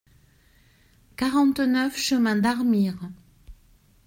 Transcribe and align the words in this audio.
quarante-neuf 1.15 1.95
chemin 1.95 2.35
d'Armire 2.41 2.97